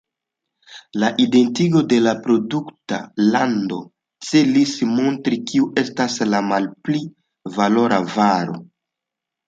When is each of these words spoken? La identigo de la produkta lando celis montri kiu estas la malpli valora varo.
La 1.01 1.09
identigo 1.25 1.81
de 1.91 1.99
la 2.05 2.13
produkta 2.23 2.99
lando 3.37 3.79
celis 4.31 4.75
montri 4.97 5.41
kiu 5.53 5.71
estas 5.85 6.21
la 6.35 6.45
malpli 6.51 7.07
valora 7.61 8.05
varo. 8.21 8.63